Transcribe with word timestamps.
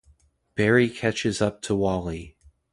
Barry 0.55 0.89
catches 0.89 1.43
up 1.43 1.61
to 1.61 1.75
Wally. 1.75 2.35